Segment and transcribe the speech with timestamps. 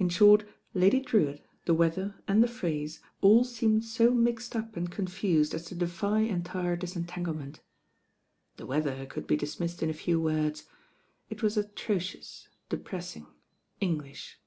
[0.00, 4.90] In short, Lady Drewitt, the weather and the phrase all seemed so mixed up and
[4.90, 7.60] confused as to defy en tire disentanglement
[8.56, 10.64] The weather could be dismissed in a few words.
[11.30, 13.28] It was atrocious, depressing,
[13.80, 14.40] English.